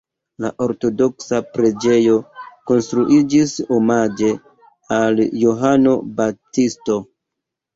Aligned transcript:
La 0.43 0.49
ortodoksa 0.67 1.41
preĝejo 1.57 2.15
konstruiĝis 2.71 3.53
omaĝe 3.77 4.33
al 4.99 5.23
Johano 5.45 5.97
Baptisto. 6.23 6.99